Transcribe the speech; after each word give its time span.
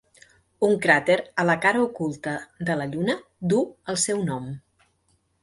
Un 0.67 0.71
cràter 0.85 1.17
a 1.43 1.45
la 1.49 1.55
cara 1.65 1.83
oculta 1.89 2.33
de 2.71 2.79
la 2.81 2.89
Lluna 2.95 3.19
duu 3.53 3.69
el 3.95 4.01
seu 4.07 4.27
nom. 4.33 4.51